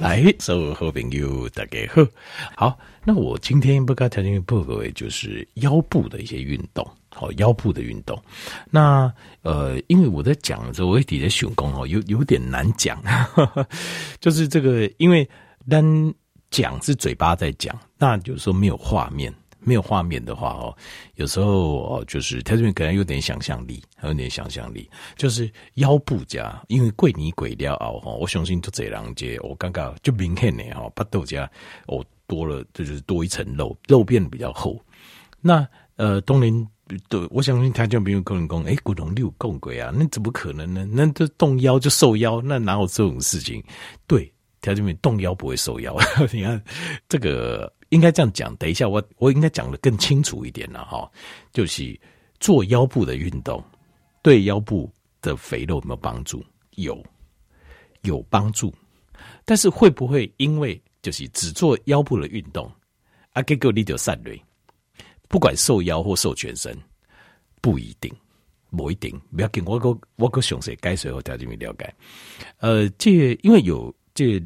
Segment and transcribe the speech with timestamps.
[0.00, 2.08] 来，所有好朋友大家好，
[2.56, 8.18] 好，那我今天不该条件报告就是腰部的一些运动，好，腰部的运动。
[8.70, 12.98] 那呃，因为我在讲的时候，我底下选功哦，有有点难讲，
[14.20, 15.28] 就是这个，因为
[15.68, 15.84] 单
[16.50, 19.30] 讲是嘴巴在讲，那有时候没有画面。
[19.62, 20.76] 没有画面的话哦，
[21.16, 31.48] 有时候哦，就是他这边可能有点想象力，还有点想象力，就是腰部加，因为贵你贵了哦，我相信就这两节，我刚刚就明显的哈，把豆加
[31.86, 34.80] 哦多了，这就是多一层肉，肉变得比较厚。
[35.40, 35.66] 那
[35.96, 36.66] 呃，东林
[37.08, 40.88] 对，我相信他就没有跟人讲，哎，古龙六共鬼啊，那怎么可能呢？
[40.90, 43.62] 那这动腰就瘦腰，那哪有这种事情？
[44.06, 45.96] 对，他这边动腰不会瘦腰，
[46.32, 46.62] 你看
[47.08, 47.70] 这个。
[47.90, 51.10] 应该这样讲，等一下我我应该讲的更清楚一点了哈，
[51.52, 51.98] 就是
[52.38, 53.62] 做腰部的运动
[54.22, 54.90] 对腰部
[55.20, 56.44] 的肥肉有没有帮助？
[56.76, 57.04] 有，
[58.02, 58.72] 有帮助，
[59.44, 62.70] 但是会不会因为就是只做腰部的运动，
[63.32, 64.40] 啊结果你就散累？
[65.28, 66.76] 不管瘦腰或瘦全身，
[67.60, 68.12] 不一定，
[68.70, 71.92] 不一定，不要紧，我个我个详细解说和条件没了解，
[72.58, 73.10] 呃，这
[73.42, 74.40] 因为有这。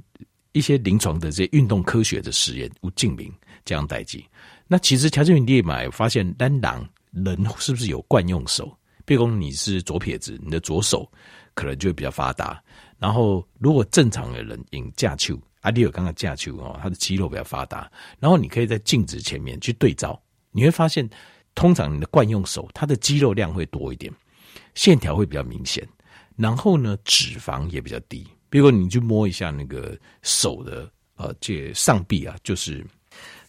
[0.55, 3.31] 一些临床的这些运动科学的实验，无证明
[3.65, 4.25] 这样代际。
[4.67, 8.75] 那其实条件你也买发现，单狼人是不是有惯用手？
[9.05, 11.11] 比如你是左撇子，你的左手
[11.55, 12.63] 可能就会比较发达。
[12.99, 17.91] 然后如果正常的人引架球，阿弟有刚刚架球哦，他的肌肉比较发达。
[18.21, 20.19] 然后你可以在镜子前面去对照，
[20.53, 21.09] 你会发现，
[21.55, 24.11] 通常你的惯用手，它的肌肉量会多一点，
[24.75, 25.87] 线条会比较明显。
[26.37, 28.27] 然后呢，脂肪也比较低。
[28.55, 32.87] 比如你去摸一下那个手的呃，这上臂啊，就是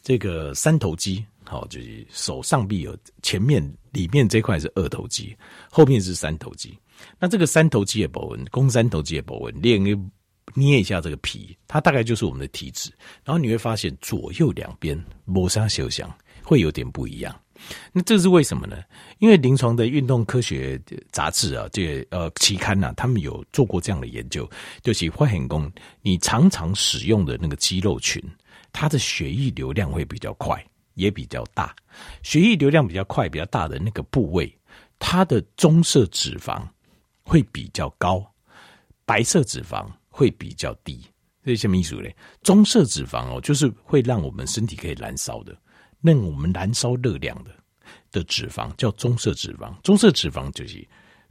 [0.01, 3.61] 这个三头肌，好，就是手上臂有前面
[3.91, 5.37] 里面这块是二头肌，
[5.69, 6.75] 后面是三头肌。
[7.19, 9.79] 那这个三头肌的部分，肱三头肌的部分，练
[10.55, 12.91] 捏一下这个皮，它大概就是我们的体脂。
[13.23, 16.11] 然后你会发现左右两边摸上修想
[16.41, 17.39] 会有点不一样。
[17.91, 18.77] 那这是为什么呢？
[19.19, 20.79] 因为临床的运动科学
[21.11, 24.49] 杂志啊，这个呃期刊呐、啊，他们有做过这样的研究，
[24.81, 28.21] 就是发现说，你常常使用的那个肌肉群，
[28.71, 30.63] 它的血液流量会比较快，
[30.95, 31.75] 也比较大。
[32.23, 34.53] 血液流量比较快、比较大的那个部位，
[34.99, 36.61] 它的棕色脂肪
[37.23, 38.25] 会比较高，
[39.05, 41.01] 白色脂肪会比较低。
[41.43, 42.15] 这是什么意思嘞？
[42.41, 45.55] 棕色脂肪哦，就是会让我们身体可以燃烧的。
[46.01, 47.54] 那我们燃烧热量的
[48.15, 50.77] 的脂肪叫棕色脂肪，棕色脂肪就是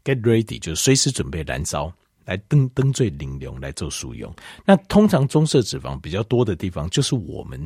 [0.05, 1.91] get ready，就是随时准备燃烧，
[2.27, 4.31] 来登登最灵用来做使用。
[4.67, 7.59] 那通常棕色脂肪比较多的地方，就是我们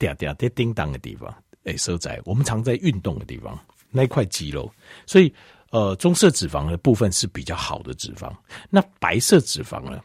[0.00, 1.32] 嗲嗲的叮当的地方，
[1.62, 3.56] 哎，所在我们常在运动的地方
[3.90, 4.68] 那块肌肉，
[5.06, 5.32] 所以
[5.70, 8.34] 呃，棕色脂肪的部分是比较好的脂肪。
[8.68, 10.02] 那白色脂肪呢？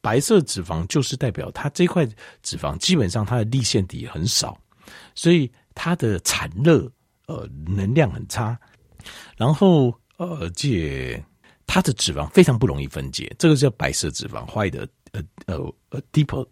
[0.00, 2.06] 白色脂肪就是代表它这块
[2.42, 4.56] 脂肪基本上它的粒线体很少，
[5.14, 5.50] 所以。
[5.80, 6.90] 它的产热
[7.28, 8.58] 呃能量很差，
[9.36, 11.22] 然后呃这
[11.66, 15.56] 它的脂肪非常不容易分解，这个叫白色脂肪坏的呃呃
[15.90, 16.46] 呃 depot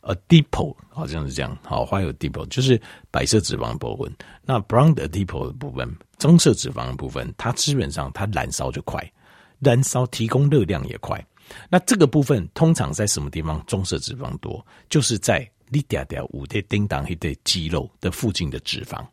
[0.00, 9.12] 呃 depot 好像是这样，好 white depot 就是白色脂肪的部分，那 brown 的 depot 的部分，棕色脂肪的部分，它基本上它燃烧就快，
[9.58, 11.22] 燃烧提供热量也快，
[11.68, 15.48] 那这个部分通常在什么地方棕色脂肪多，就是在。
[15.68, 19.04] 你点点五的叮当一对肌肉的附近的脂肪，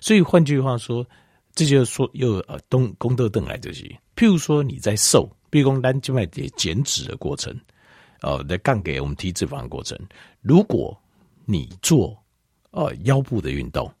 [0.00, 1.06] 所以换句话说，
[1.54, 3.84] 这就是说又呃东功德邓来这些。
[4.16, 7.54] 譬如说你在瘦，比如说单静脉的减脂的过程，
[8.20, 9.98] 呃，在杠给我们体脂肪的过程。
[10.40, 10.96] 如果
[11.44, 12.16] 你做
[12.70, 13.92] 呃腰部的运动，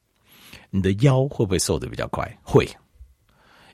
[0.70, 2.38] 你的腰会不会瘦得比较快？
[2.42, 2.68] 会，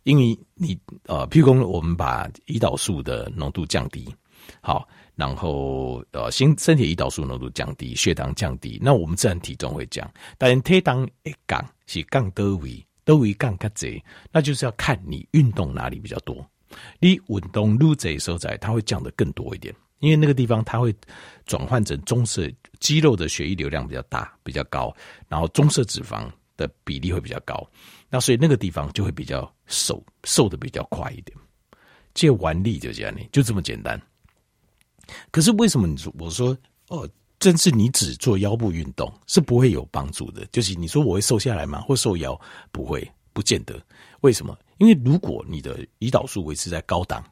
[0.03, 4.15] 因为你呃，譬如说我们把胰岛素的浓度降低，
[4.61, 4.89] 好。
[5.17, 10.09] 然后，呃，身身体胰岛素浓度降低，血糖降低，那我们自然体重会降。
[10.37, 14.03] 但体重一降是降多位，多位降较侪，
[14.33, 16.45] 那就是要看你运动哪里比较多。
[16.99, 20.93] 你运动路这时候，它会降得更多一点，因为那个地方它会
[21.47, 22.51] 转换成棕色
[22.81, 24.93] 肌肉的血液流量比较大、比较高，
[25.29, 27.65] 然后棕色脂肪的比例会比较高，
[28.11, 31.39] 那所以那个地方就会比较瘦，瘦得比较快一点。
[32.15, 34.01] 借完力就这样，就这么简单。
[35.31, 36.57] 可是为什么你说我说
[36.89, 37.09] 哦，
[37.41, 40.47] 正是你只做腰部运动是不会有帮助的？
[40.53, 41.81] 就是你说我会瘦下来吗？
[41.83, 42.39] 或瘦腰？
[42.73, 43.79] 不会，不见得。
[44.21, 44.57] 为什么？
[44.79, 47.23] 因为如果你的胰岛素维持在高档，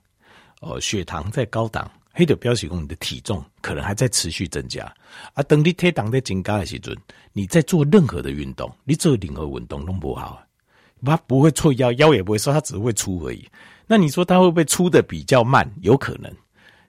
[0.61, 4.85] 呃，血糖在高档，黑的标示供你的体重可能还在持续增加。
[5.33, 6.95] 啊，等你体重在增加的时阵，
[7.33, 10.43] 你在做任何的运动，你做任何运动都不好，
[11.05, 13.49] 它不会粗腰，腰也不会瘦，它只会粗而已。
[13.87, 15.71] 那你说它会不会粗的比较慢？
[15.81, 16.31] 有可能，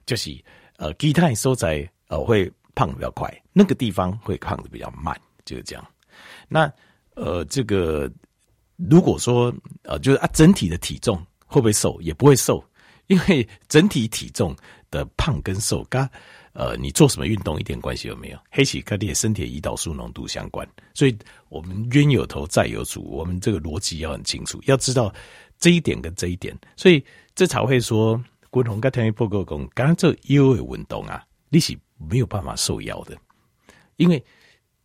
[0.04, 0.30] 就是。
[0.76, 5.86] 呃，其他所在呃会胖的比较快，那个地方会胖的比较慢，就是这样。
[6.48, 6.72] 那
[7.14, 8.10] 呃，这个
[8.76, 11.16] 如果说呃，就是啊，整体的体重
[11.46, 12.00] 会不会瘦？
[12.00, 12.62] 也不会瘦，
[13.06, 14.54] 因为整体体重
[14.90, 16.08] 的胖跟瘦，跟
[16.52, 18.38] 呃，你做什么运动一点关系都没有。
[18.50, 21.16] 黑体跟你的身体的胰岛素浓度相关，所以
[21.48, 25.12] 我们冤有头债有主，我们这个逻辑要很清楚，要知道
[25.58, 27.04] 这一点跟这一点，所以
[27.34, 28.22] 这才会说，
[28.54, 33.18] 滚红跟天一报告讲，刚刚这腰的运动啊，你是没有办法瘦腰的，
[33.96, 34.24] 因为。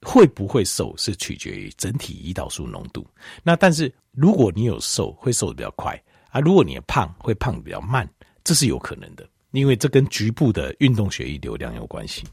[0.01, 3.05] 会不会瘦是取决于整体胰岛素浓度。
[3.43, 8.09] 那但是如果你有瘦，会瘦得比较快啊；如果你胖，会胖得比较慢，
[8.41, 12.23] 这是有可能的，因为这跟局部的运动血液流量有关系。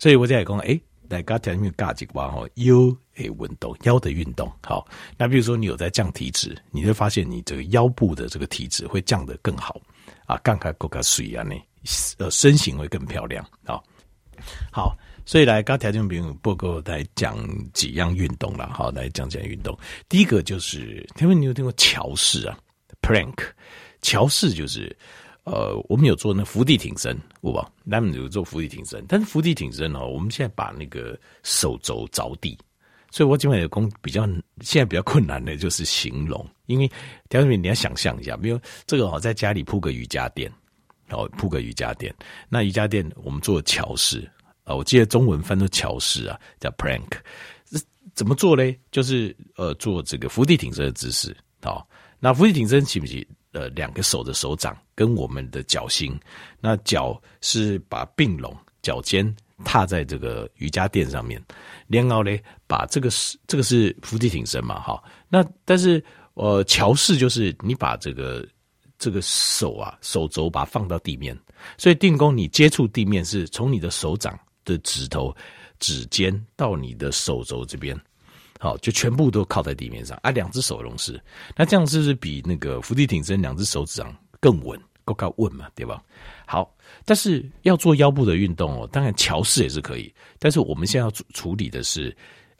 [0.00, 0.76] 所以我在讲，哎，
[1.08, 2.74] 来刚才面嘎几瓜哈腰
[3.14, 4.84] 诶运动腰的运动好。
[5.16, 9.80] 那比如说你有在降体脂，你会发现你这个腰部的这个体脂会降得更好
[10.26, 11.54] 啊，杠杆够卡水啊，呢
[12.18, 13.80] 呃身形会更漂亮啊。
[14.72, 14.96] 好。
[15.28, 17.36] 所以来，刚条件比报告来讲
[17.72, 19.76] 几样运动了，好，来讲讲运动。
[20.08, 22.56] 第一个就是，听闻你有听过桥式啊
[23.02, 23.34] ，plank。
[24.02, 24.96] 桥式就是，
[25.42, 27.68] 呃，我们有做那伏地挺身，不吧？
[27.90, 32.56] 他们有做伏地挺身，但是伏地挺身哦，我们现在把那个手肘着地，
[33.10, 34.24] 所以我今晚有功比较，
[34.60, 36.90] 现在比较困难的就是形容，因为
[37.28, 40.52] 条件比你要想象一下，比如这个哦，在家里铺个瑜伽垫，
[41.10, 42.14] 哦，铺个瑜伽垫，
[42.48, 44.30] 那瑜伽垫我们做桥式。
[44.64, 47.06] 啊，我记得中文翻成桥式啊，叫 plank。
[48.14, 48.76] 怎么做嘞？
[48.90, 51.36] 就是呃，做这个伏地挺身的姿势。
[51.62, 51.86] 好，
[52.18, 53.26] 那伏地挺身起不起？
[53.52, 56.18] 呃，两个手的手掌跟我们的脚心，
[56.60, 59.34] 那脚是把并拢，脚尖
[59.64, 61.42] 踏在这个瑜伽垫上面。
[61.86, 64.80] 然后嘞，把这个是这个是伏地挺身嘛？
[64.80, 66.04] 哈，那但是
[66.36, 68.46] 呃，桥式就是你把这个
[68.98, 71.38] 这个手啊，手肘把它放到地面，
[71.76, 74.38] 所以定功你接触地面是从你的手掌。
[74.66, 75.32] 的指头、
[75.78, 77.96] 指尖到你的手肘这边，
[78.58, 81.22] 好，就全部都靠在地面上啊，两只手同时，
[81.54, 86.02] 那这样是不是比那个伏地挺身两只手指上更稳，够够稳嘛，对吧？
[86.48, 86.68] 好，
[87.04, 92.12] 但是要做腰部的运动哦，当然桥式也是可以，但是我们现在要处处理的是，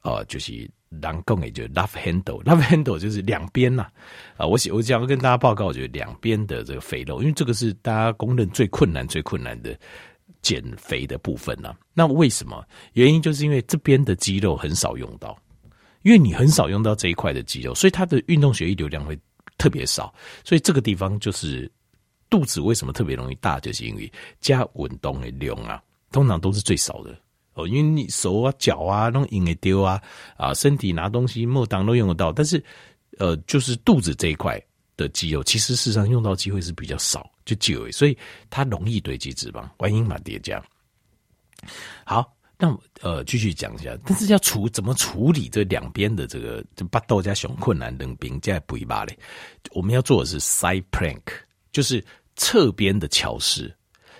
[0.02, 3.86] 呃，就是狼共也就 love handle，love handle 就是两边呐，
[4.36, 9.78] 啊，我我想要跟大家报告，就是两边的这个肥肉，因为这个是大家公认最困难、最困难的。
[10.42, 11.76] 减肥的部分呐、啊？
[11.92, 12.64] 那为什么？
[12.92, 15.36] 原因就是因为这边的肌肉很少用到，
[16.02, 19.18] 因为你很少用到这一块的肌肉，所以它的运动血液流量会
[19.58, 20.14] 特别少。
[20.44, 21.68] 所以这个地方就是
[22.30, 27.18] 肚子为什么特别容易大，就是因为加运动的量啊，通常都是最少的
[27.56, 27.66] 哦。
[27.66, 30.00] 因为你手啊、脚啊都用得丢啊，
[30.36, 32.62] 啊，身体拿东西、莫当都用得到，但是
[33.18, 34.62] 呃，就是肚子这一块
[34.96, 37.28] 的肌肉，其实事实上用到机会是比较少。
[37.44, 38.18] 就久，所以
[38.50, 40.60] 它容易堆积脂肪，观音嘛叠加。
[42.04, 49.16] 好，那呃继续讲一下，但是要处怎么处理这两边的这个这巴豆加熊困难等兵加补一罢嘞？
[49.70, 51.22] 我们要做的是 side plank，
[51.70, 52.04] 就是
[52.34, 53.72] 侧边的桥式。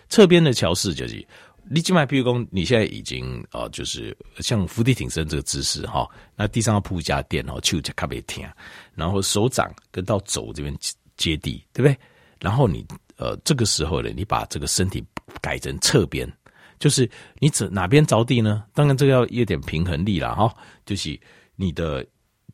[0.09, 1.27] 侧边的桥式就是
[1.69, 8.47] 你起码，比如说你现在已经、呃，就是像伏地挺身这个姿势哈，那地上要铺一家垫哦，就卡别停，
[8.95, 10.77] 然后手掌跟到肘这边
[11.17, 11.99] 接地，对不对？
[12.41, 12.87] 然后你。
[13.19, 15.03] 呃，这个时候呢，你把这个身体
[15.41, 16.31] 改成侧边，
[16.79, 18.63] 就是你怎哪边着地呢？
[18.75, 20.55] 当然这个要有点平衡力了哈，
[20.85, 21.19] 就是
[21.55, 22.07] 你的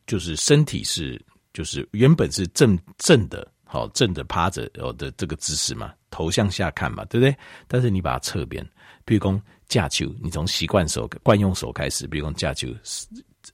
[0.07, 7.35] 就是身体是就是原本是正正的，好正的趴着哦的这个姿势嘛，头向下看嘛，对不对？
[7.67, 8.63] 但是你把它侧边，
[9.03, 12.67] 比如说架球，你从习惯手惯用手开始，比如说架球，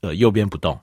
[0.02, 0.78] 呃，右边不动，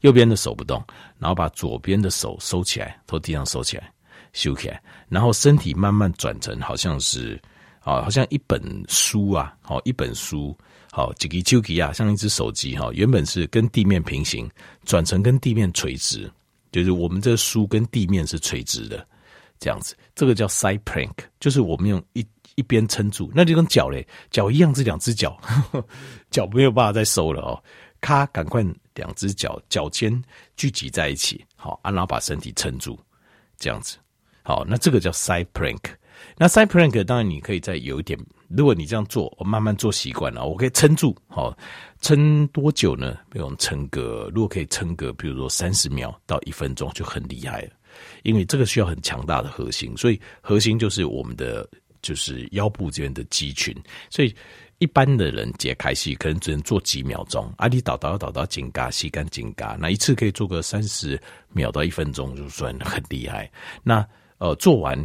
[0.00, 0.84] 右边的手不动，
[1.18, 3.90] 然后把左边的手收起来，从地上收起来。
[4.34, 7.40] 收起来，然后身体慢慢转成好像是
[7.84, 10.54] 啊，好像一本书啊，好一本书，
[10.90, 14.50] 好几个丘吉啊，像一只手机哈，原本是跟地面平行，
[14.84, 16.28] 转成跟地面垂直，
[16.82, 19.06] 就是我们这个书跟地面是垂直的
[19.60, 22.26] 这样子，这个叫 side plank，就是我们用一
[22.56, 25.38] 一边撑住，那就跟脚嘞，脚一样是两只脚，
[26.30, 27.62] 脚没有办法再收了哦，
[28.00, 28.64] 咔，赶快
[28.94, 30.20] 两只脚脚尖
[30.56, 32.98] 聚集在一起，好啊，然后把身体撑住，
[33.56, 33.96] 这样子。
[34.42, 35.80] 好，那这个叫 side plank。
[36.36, 38.18] 那 side plank 当然你可以再有一点，
[38.56, 41.16] 如果你这样做，我慢慢做习惯了，我可以撑住。
[41.26, 41.56] 好，
[42.00, 43.18] 撑多久呢？
[43.30, 47.70] 比如撑个，如果可以撑个，比如说三十秒到一分钟就很厉害了。
[48.24, 51.68] 因为这个需要很强大的核心，所以核心就是我们的
[52.02, 53.72] 就是腰部这边的肌群。
[54.10, 54.34] 所以
[54.78, 61.20] 一般的人解开戏可能只能做几秒钟，啊，你倒倒倒倒紧嘎，吸干紧嘎，那一次可以做个三十
[61.52, 63.50] 秒到一分钟，就算很厉害。
[63.82, 64.04] 那
[64.38, 64.98] 呃，做完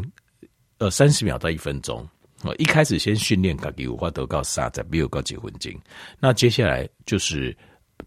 [0.79, 2.07] 呃三十秒到一分钟，
[2.43, 5.73] 哦，一开始先训练自己有法度到三十秒到几分钟，
[6.19, 7.55] 那接下来就是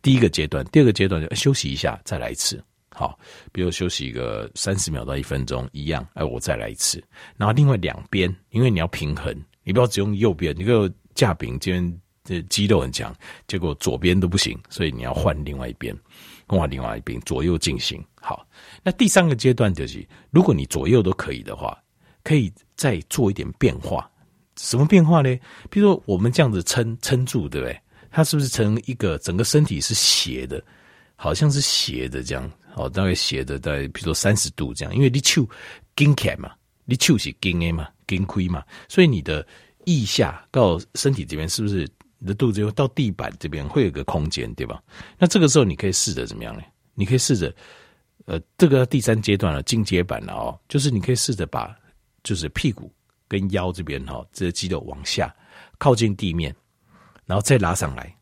[0.01, 2.63] 第一个阶段，第二个阶段就休息一下，再来一次。
[2.95, 3.19] 好，
[3.53, 7.03] 比如休息一个三十秒到一分钟一样，哎，我再来一次。
[7.37, 9.35] 然后另外两边，因为你要平衡，
[9.65, 13.15] 你不要只用右边，你个架柄这边这肌肉很强，
[13.47, 15.95] 结果左边都不行，所以你要换另外一边，
[16.47, 18.03] 换另外一边左右进行。
[18.21, 18.47] 好，
[18.83, 21.77] 那第三个阶段就是，如果你左右都可以的话，
[22.23, 24.09] 可以再做一点变化。
[24.57, 25.37] 什么变化呢？
[25.71, 27.81] 比如说我们这样子撑撑住，对不对？
[28.11, 30.63] 它是不是成一个整个身体是斜的？
[31.17, 32.51] 好像是斜的这样。
[32.75, 35.47] 哦，大概斜的在，比如说三十度这样，因为你手
[35.95, 36.51] 紧开嘛，
[36.87, 39.47] 你手是紧的嘛，紧亏嘛，所以你的
[39.85, 41.87] 腋下到身体这边，是不是
[42.19, 44.83] 你的肚子又到地板这边会有个空间，对吧？
[45.19, 46.63] 那这个时候你可以试着怎么样呢？
[46.95, 47.55] 你可以试着，
[48.25, 51.77] 呃，这个第三阶段了，进阶版了哦，就是你可以试着把，
[52.25, 52.91] 就是屁股
[53.33, 55.35] 跟腰这边哈，这些肌肉往下
[55.79, 56.55] 靠近地面，
[57.25, 58.15] 然后再拉上来。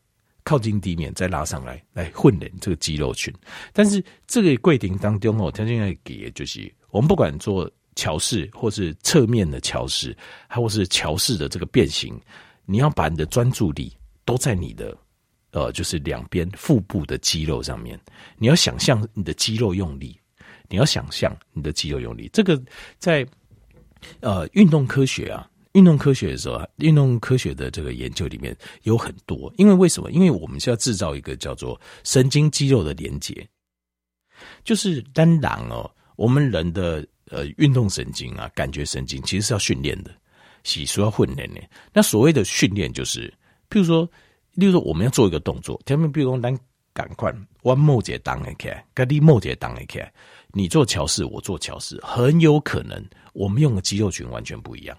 [0.43, 3.31] 靠近地面，再拉上来，来混练这个肌肉群。
[3.73, 12.19] 但是这个跪顶当中哦，条件要给，就是我们不管做桥式，或是侧面的桥式，还或是桥式的这个变形，
[12.65, 14.97] 你要把你的专注力都在你的
[15.51, 17.99] 呃，就是两边腹部的肌肉上面。
[18.37, 20.19] 你要想象你的肌肉用力，
[20.69, 22.27] 你要想象你的肌肉用力。
[22.33, 22.59] 这个
[22.97, 23.23] 在
[24.19, 25.47] 呃运动科学啊。
[25.73, 28.53] 运动科学的时候，运动科学的这个研究里面
[28.83, 30.11] 有很多，因为为什么？
[30.11, 33.47] 因为我们是要制造一个叫做神经肌肉的连接，
[34.65, 40.11] 就是当然哦，我们人的呃运动神经啊，感觉神经其实是要训练的，
[40.65, 41.61] 洗需要训练的。
[41.93, 43.33] 那所谓的训练，就是
[43.69, 44.03] 譬如说，
[44.55, 46.53] 例如说我们要做一个动作，他们比如说咱
[46.93, 47.33] 赶快
[47.63, 50.11] 弯某节当一开，该你某节当一开，
[50.53, 54.97] 你做桥式，我做桥式，很有可能我们用的肌肉群完全不一样。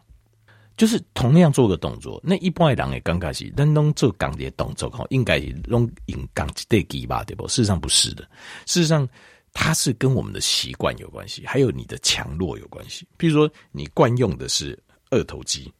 [0.74, 7.46] 就是同样做个动作，那一般的人也刚开始，但弄做钢铁动作哈，应该弄硬钢对肌吧，对不？
[7.46, 8.22] 事实上不是的，
[8.66, 9.06] 事实上
[9.52, 13.06] 它是跟我们的习惯有关系，还有你的强弱有关系。
[13.18, 14.76] 比如说你惯用的是
[15.10, 15.70] 二头肌，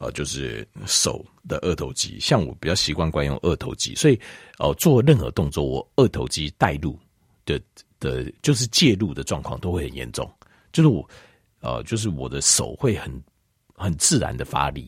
[0.00, 4.18] 呃，就是手的二头肌，像我比较习惯惯用二头肌，所以、
[4.76, 6.98] 做任何动作，我二头肌带入
[7.46, 7.60] 的
[8.00, 10.28] 的，就是介入的状况都会很严重，
[10.72, 11.08] 就是我
[11.60, 13.22] 呃，就是我的手会很。
[13.82, 14.86] 很自然的发力，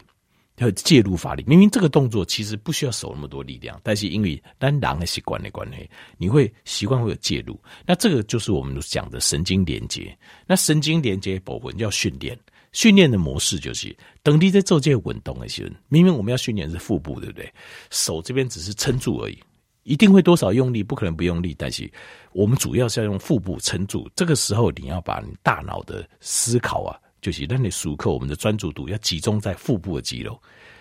[0.58, 1.42] 要介入发力。
[1.46, 5.88] 明明这个动作其实不需要手那么多力量，但是因为单狼的习惯的关系，
[6.18, 7.58] 你会习惯会有介入。
[7.86, 10.14] 那这个就是我们讲的神经连接。
[10.46, 12.38] 那神经连接部分要训练，
[12.72, 17.52] 训练的模式就是，等你在做这些稳动的时候，明明我们要训练是腹部，对不对？
[17.90, 19.38] 手这边只是撑住而已，
[19.82, 21.54] 一定会多少用力，不可能不用力。
[21.56, 21.90] 但是
[22.32, 24.10] 我们主要是要用腹部撑住。
[24.16, 26.98] 这个时候，你要把你大脑的思考啊。
[27.22, 30.36] 就是让你熟客，我们的专注度要集中在腹部的肌肉，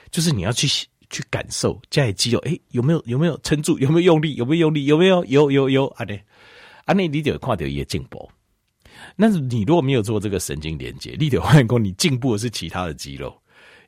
[0.09, 0.67] 就是你要去
[1.11, 6.03] 去感受这些肌肉，哎、有没有有没有撑住，有没有用力，有没有用力，有没有有有有啊？
[6.03, 6.17] 对，
[6.85, 8.27] 啊，那你就看到一些进步。
[9.15, 13.35] 那你如果没有做这个神经连接，你就发现你进步的是其他的肌肉，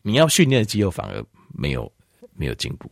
[0.01, 1.91] 你要训练的肌肉反而没有
[2.35, 2.91] 没有进步。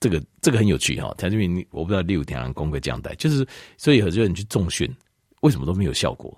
[0.00, 4.92] 这个这个很有趣哈，谭志明，我不知道六天功会这样带，就是所以很多人去重训，
[5.42, 6.36] 为什么都没有效果？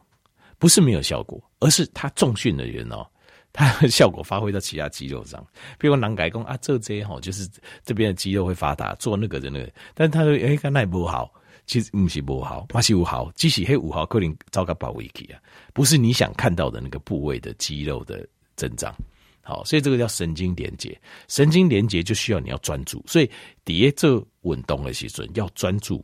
[0.58, 3.06] 不是没有效果，而是他重训的人哦，
[3.52, 5.44] 他的效果发挥到其他肌肉上。
[5.78, 7.48] 比如说，改工啊，这这些哈，就是
[7.84, 9.70] 这边的肌肉会发达，做那个的那个。
[9.94, 11.32] 但他说，哎、欸，刚才不好，
[11.66, 15.40] 其实不是不好，还是五毫，即使黑五毫，可能糟糕保卫起啊，
[15.72, 18.94] 不是你想看到的那个部位的肌肉的增长。
[19.42, 23.04] 好，所以这个叫神经连接，神经连接就需要你要专注。
[23.06, 23.30] 所以
[23.64, 26.02] 底下做运动的时候要专注，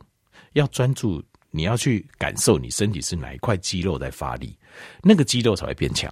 [0.53, 1.23] 要专注。
[1.53, 4.57] 你要去感受你身体是哪一块肌肉在发力，
[5.03, 6.09] 那个肌肉才会变强，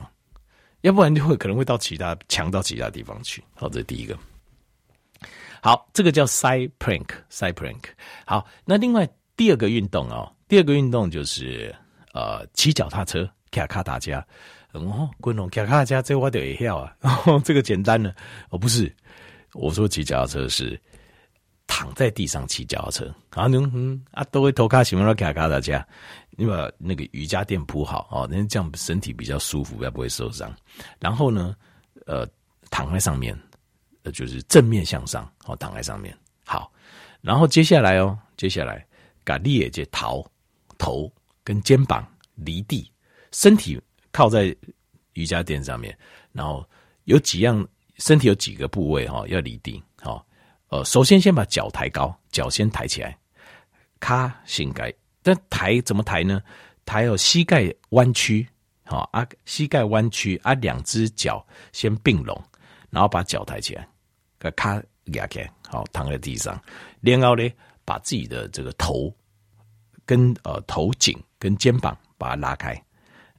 [0.82, 3.42] 要不然就会可能会到其他强到其他地方去。
[3.56, 4.20] 好，这是第一个。
[5.62, 7.80] 好，这个叫 side plank，side plank。
[8.26, 9.08] 好，那另外
[9.40, 11.74] 第二个运动哦，第二个运动就是
[12.12, 14.20] 呃骑脚踏车，卡卡达加。
[14.74, 16.94] 哦，滚龙卡卡达加，这我得会晓啊。
[17.46, 18.14] 这个简单的
[18.50, 18.94] 哦，不是，
[19.54, 20.78] 我说骑脚踏车是。
[21.72, 25.88] 躺在地上骑脚踏车，啊，嗯嗯啊，都会偷卡喜欢到卡卡大家，
[26.32, 30.54] 你把那个瑜伽垫铺好哦，那这样身体比较舒服，也不会受伤。
[31.00, 31.56] 然后呢，
[32.08, 32.28] 呃，
[32.72, 33.40] 躺在上面，
[34.02, 36.14] 呃，就是正面向上，哦，躺在上面。
[36.44, 36.72] 好，
[37.22, 38.84] 然后接下来哦，接下来，
[39.30, 40.26] 把腋接头
[40.80, 41.12] 头
[41.44, 42.92] 跟肩膀离地，
[43.32, 43.80] 身体
[44.12, 44.56] 靠在
[45.14, 45.96] 瑜伽垫上面，
[46.32, 46.68] 然后
[47.04, 47.68] 有几样，
[47.98, 50.26] 身体有几个部位哈，要离地，好。
[50.70, 53.16] 呃，首先先把脚抬高，脚先抬起来，
[54.00, 54.92] 卡膝盖。
[55.22, 56.42] 但抬怎么抬呢？
[56.86, 58.48] 抬有膝盖弯曲，
[58.84, 62.40] 好啊，膝盖弯曲啊，两只脚先并拢，
[62.90, 63.88] 然后把脚抬起来，
[64.40, 66.60] 把卡压开，好躺在地上，
[67.02, 67.48] 然后呢，
[67.84, 69.12] 把自己的这个头
[70.10, 72.74] 跟呃头颈跟肩膀把它拉开，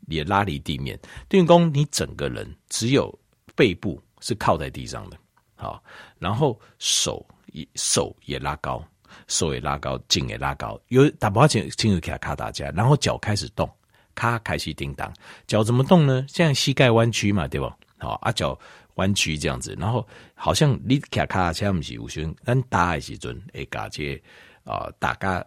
[0.06, 0.96] 也拉离地面，
[1.28, 3.12] 等于说你整个人只有
[3.56, 5.16] 背部是靠在地上的，
[5.56, 5.82] 好，
[6.20, 8.80] 然后手也手也拉高。
[9.26, 13.68] 手也拉高，颈也拉高，有打不好请请给他卡大家，然后脚开始动，
[14.14, 15.12] 咔开始叮当，
[15.48, 16.24] 脚怎么动呢？
[16.28, 17.76] 现在膝盖弯曲嘛，对吧？
[17.98, 18.56] 好啊，脚
[18.94, 24.20] 弯曲这样子，然后好像你卡卡恰不是五旬，但打的时阵，哎，嘎接
[24.62, 25.44] 啊，大家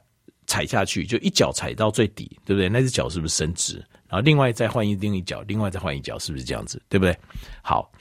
[0.48, 2.70] 踩下去，就一脚踩到最底，对不对？
[2.70, 3.76] 那只脚是不是伸直？
[4.08, 6.82] 然后另外再换一另一脚，另外再换一脚，是不是这样子？
[6.90, 7.18] 对不对？
[7.62, 7.92] 好，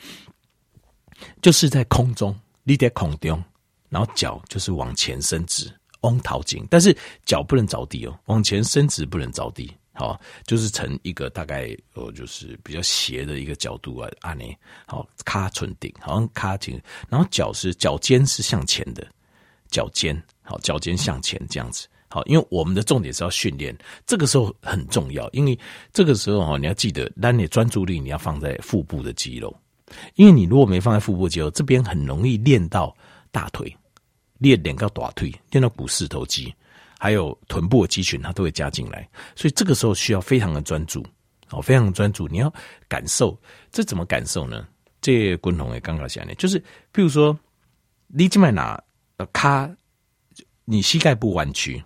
[1.40, 3.42] 就是在空中，你在空中。
[3.88, 5.70] 然后脚就是往前伸直，
[6.00, 6.96] 往头颈，但是
[7.26, 14.44] 脚不能着地哦，往前伸直不能着地，好，就是成一个大概呃，就是比较斜的一个角度啊，按呢，
[14.86, 16.80] 好，卡唇顶，好像卡紧，
[17.10, 19.06] 然后脚是脚尖是向前的，
[19.68, 23.74] 脚尖，好，脚尖向前这样子，好，因为我们的重点是要训练，
[24.06, 25.58] 这个时候很重要，因为
[25.92, 29.56] 这个时候哈，你要记得，那你专注力你要放在腹部的肌肉，
[30.16, 32.94] 因为你如果没放在腹部肌肉，这边很容易练到
[33.30, 33.74] 大腿。
[34.38, 36.52] 练两个大腿，练到股四头肌，
[36.98, 39.08] 还有臀部的肌群，它都会加进来。
[39.36, 41.06] 所以这个时候需要非常的专注，
[41.50, 42.26] 哦，非常专注。
[42.26, 42.52] 你要
[42.88, 43.40] 感受，
[43.70, 44.66] 这怎么感受呢？
[45.00, 46.58] 这滚筒也刚刚讲的，就是，
[46.92, 47.38] 譬如说，
[48.08, 48.82] 你这边拿
[49.18, 49.70] 呃，卡，
[50.64, 51.80] 你膝盖不弯曲，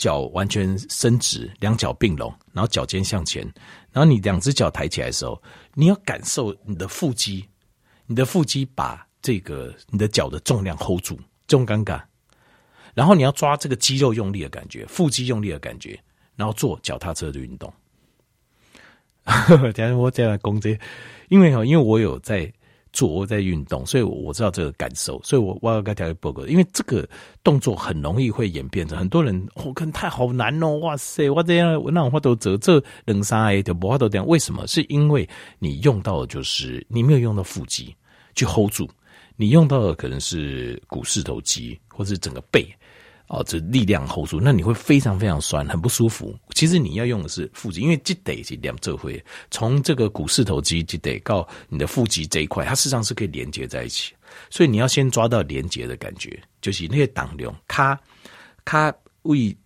[0.00, 3.42] 脚完全伸直，两脚并拢，然后脚尖向前，
[3.92, 5.40] 然后你两只脚抬起来的时候，
[5.74, 7.46] 你要感受你的腹肌，
[8.06, 11.20] 你的腹肌把这个你的脚的重量 hold 住。
[11.46, 12.00] 这种尴尬，
[12.94, 16.00] 然后你要抓这个肌肉用力的感觉，腹肌用力的感觉，
[16.36, 17.72] 然后做脚踏车的运动。
[19.74, 20.78] 等下我再来攻击，
[21.28, 22.52] 因为哈，因为我有在
[22.92, 27.08] 做，我在运动，所以我知道这个感受，所以我我要跟大家报告，因为这个
[27.42, 34.66] 动作很容易会演变成很多人，我看太好难哦，哇塞，我这样那我话都折这冷沙哎，就不都这样，为什么？
[34.66, 37.94] 是因为你用到的就是你没有用到腹肌
[38.34, 38.88] 去 hold 住。
[39.36, 42.68] 你用到的可能是股四头肌，或是整个背，
[43.30, 46.36] 哦，这力量 hold 住，那你会非常非常酸，很不舒服。
[46.52, 54.12] 其实你要用的是腹肌，因为这得是两这会从这个股四头肌就得到你的腹肌这一块，它事实上是可以连接在一起。
[54.50, 57.96] 所以你要先抓到连接的感觉，就是那些挡流卡
[58.64, 59.56] 卡为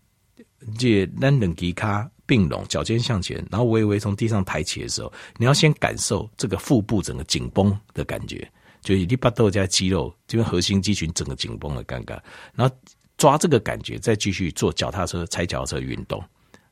[0.78, 8.46] 这单等级卡并拢，脚尖向前，然后微微从地上抬起的时候，你要先感受这个腹部整个紧绷的感觉。
[8.82, 12.18] 就是你把豆加肌肉这边核心肌群整个紧绷的尴尬，
[12.54, 12.76] 然后
[13.24, 16.22] 抓这个感觉，再继续做脚踏车、踩脚踏车运动。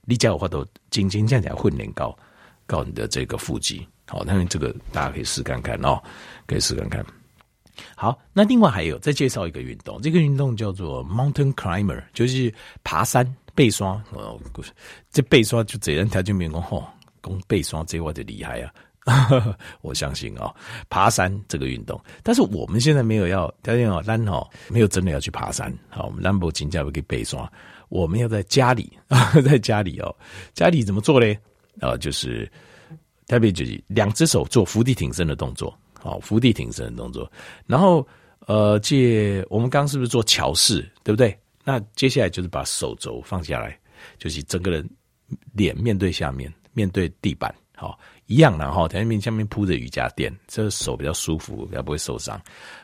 [0.04, 2.14] 你脚的话都轻轻这样讲，训练高
[2.66, 3.88] 高你的这个腹肌。
[4.06, 5.98] 好，那这个大家可以试看看哦，
[6.46, 7.02] 可以试看看。
[7.96, 12.52] 好，那另外还有再介绍一个运动，这个运动叫做 Mountain Climber，就是
[12.84, 13.92] 爬山背刷。
[14.10, 14.38] 哦，
[15.10, 16.86] 这背刷就这人条件面讲吼，
[17.22, 18.70] 讲背刷这我就厉害啊。
[19.82, 20.54] 我相信哦，
[20.88, 25.72] 爬山这个运动，但是我们现在没有要，条件哦，单哦，没有真的要去爬山。
[25.88, 27.50] 好，我们兰博请假不给背刷，
[27.88, 28.96] 我们要在家里，
[29.44, 30.14] 在家里哦，
[30.54, 31.36] 家里怎么做嘞？
[31.80, 32.48] 啊，就是
[33.26, 37.30] 特别就是两只手做伏地挺身的动作，好，伏地挺身的动作。
[37.66, 38.06] 然后
[38.46, 41.36] 呃，借我们刚刚是不是做桥式，对不对？
[41.64, 43.76] 那接下来就是把手肘放下来，
[44.18, 44.88] 就是整个人
[45.54, 47.98] 脸面对下面，面对地板，好。
[48.32, 52.40] 一样的哈，台面下面铺着瑜伽垫，这个手比较舒服，比较不会受伤。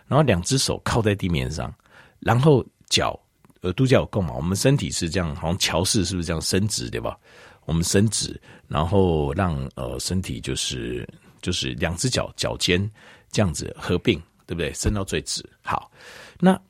[0.06, 1.74] 然后两只手靠在地面上，
[2.20, 3.18] 然后脚
[3.62, 4.34] 呃都叫有够嘛。
[4.34, 7.18] 我们身体是这样，好像桥式是不是这样伸直对吧？
[7.64, 11.08] 我们伸直，然后让呃身体就是
[11.40, 12.78] 就是两只脚脚尖
[13.30, 14.70] 这样子合并，对不对？
[14.74, 15.42] 伸到最直。
[15.62, 15.90] 好，
[16.40, 16.60] 那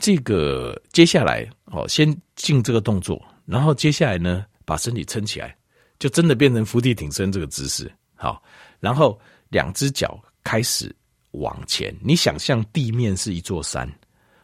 [0.00, 5.56] 这个接下来哦，先进这个动作，然后接下来呢，把身体撑起来。
[5.98, 8.40] 就真的变成伏地挺身这个姿势，好，
[8.78, 10.94] 然后两只脚开始
[11.32, 11.92] 往前。
[12.00, 13.90] 你想象地面是一座山，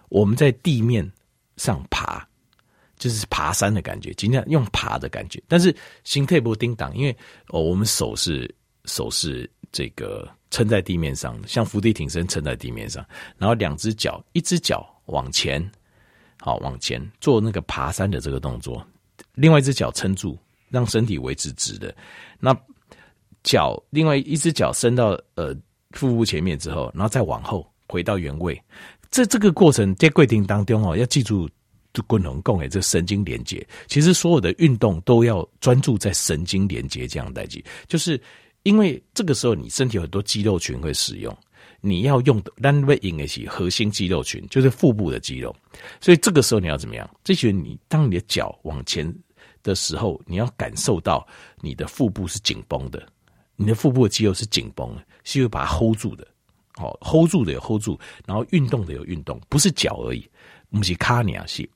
[0.09, 1.09] 我们在地面
[1.57, 2.27] 上爬，
[2.99, 5.40] 就是爬山的感觉，尽量用爬的感觉。
[5.47, 7.17] 但是心态不叮当，因为
[7.49, 8.53] 哦，我们手是
[8.87, 13.07] 手是这个撑在地面上，像伏地挺身撑在地面上，
[13.38, 15.71] 然后两只脚，一只脚往前，
[16.40, 18.85] 好，往前做那个爬山的这个动作，
[19.35, 20.37] 另外一只脚撑住。
[20.70, 21.94] 让身体维持直的，
[22.40, 22.57] 那
[23.42, 25.55] 脚另外一只脚伸到呃
[25.90, 28.61] 腹部前面之后，然后再往后回到原位。
[29.11, 31.48] 这这个过程在跪停当中哦，要记住
[31.92, 33.64] 就共同共诶，这神经连接。
[33.87, 38.20] 其实所有的运动都要专注在神经连接这样代际，就是
[38.64, 41.37] 因为这个时候你身体很多肌肉群会使用，
[41.81, 45.55] 你要用的单位应该是核心肌肉群，就是腹部的肌肉。
[46.00, 47.09] 所以这个时候你要怎么样？
[47.22, 49.14] 这些你当你的脚往前
[49.64, 51.27] 的时候，你要感受到
[51.61, 53.05] 你的腹部是紧绷的，
[53.57, 56.24] 你的腹部的肌肉是紧绷的，是会把它 hold 住的。
[56.77, 60.29] 好，hold 住的有 hold 住，然后运动的有运动，不是脚而已，
[60.70, 61.68] 不是卡尼亚系。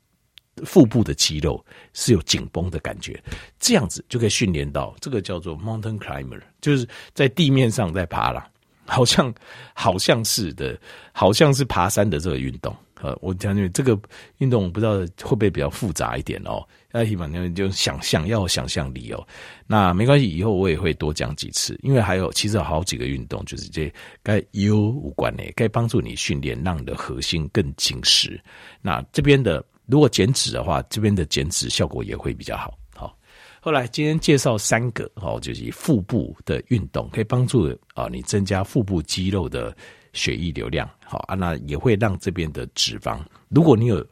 [0.65, 3.23] 腹部的肌肉是有紧绷的感觉，
[3.61, 8.51] 这样子就可以训练到这个叫做 mountain climber，就是在地面上在爬啦，
[8.85, 9.33] 好像
[9.73, 10.77] 好像是的，
[11.13, 12.77] 好像是爬山的这个运动。
[13.01, 13.99] 呃，我讲你这个
[14.39, 16.67] 运动，不知道会不会比较复杂一点哦？
[16.91, 19.27] 那起码你就想象要有想象力哦。
[19.67, 28.41] 那没关系，以后我也会多讲几次，因为还有其实有好几个运动，就是这该有无关的，该帮助你训练，让你的核心更紧实。
[28.81, 29.65] 那这边的。
[29.91, 32.77] 如果减脂的话，这边的减脂效果也会比较好。
[32.95, 33.17] 好，
[33.59, 39.75] 后来今天介绍三个哦，就是腹部的运动可以帮助啊你增加腹部肌肉的
[40.13, 40.89] 血液流量。
[41.05, 44.07] 好啊，那也会让这边的脂肪，如果你有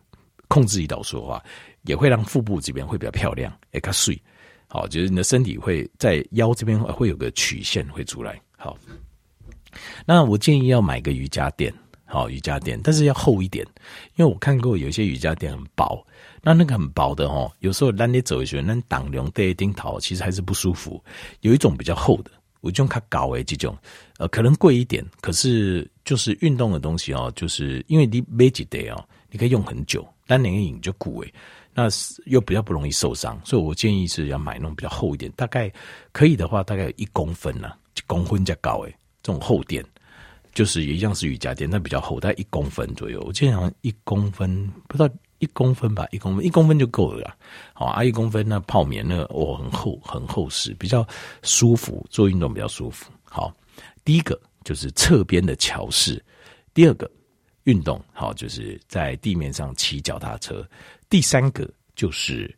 [0.49, 1.43] 控制胰岛素的话，
[1.83, 4.21] 也会让腹部这边会比较漂亮，也较水。
[4.69, 8.41] 好，就是你的身体会在腰这边会有个曲线会出来。
[8.57, 8.77] 好，
[10.05, 11.73] 那我建议要买个瑜伽垫。
[12.09, 13.67] 好，瑜伽垫，但是要厚一点，
[14.15, 16.07] 因为我看过有些瑜伽垫很薄，
[16.41, 21.03] 那那个很薄的哦，有时候让你走一圈，那挡梁带一顶头，其实还是不舒服。
[21.41, 22.31] 有一种比较厚的，
[22.61, 23.77] 我就用它搞诶，这种
[24.19, 31.35] 呃可能贵一点，可是就是运动的东西哦，就是因为你买几对哦，你可以用很久，但那个影就贵诶，
[31.75, 31.89] 那
[32.25, 35.73] 又比较不容易受伤，所以我建议是要买那种比较厚一点，大概
[36.13, 39.85] 可以的话，大概有一公分呐、啊，一公分加高诶，这种厚垫。
[40.55, 43.23] 就是也一样是瑜伽垫，但比较厚，大概一公分左右。
[43.27, 45.07] 我建议好像一公分，不到
[45.39, 47.37] 一公分吧，一公分，一公分就够了啦。
[47.75, 51.07] 好啊，一公分那泡棉那哦，很厚，很厚实，比较
[51.43, 53.13] 舒服，做运动比较舒服。
[53.23, 53.55] 好，
[54.07, 56.25] 第一个就是侧边的桥式，
[56.73, 57.11] 第二个
[57.65, 60.67] 运动好，就是在地面上骑脚踏车，
[61.11, 62.57] 第三个就是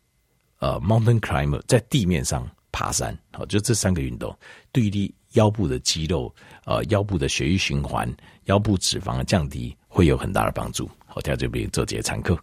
[0.59, 3.13] 呃 mountain climber 在地面上爬山。
[3.33, 4.33] 好，就这三个运动
[4.71, 5.13] 对于。
[5.33, 6.33] 腰部的肌肉，
[6.65, 8.11] 呃，腰部的血液循环，
[8.45, 10.89] 腰部脂肪的降低，会有很大的帮助。
[11.05, 12.35] 好，在这边做节参课。